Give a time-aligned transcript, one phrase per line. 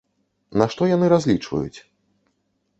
[0.61, 1.79] На што яны разлічваюць?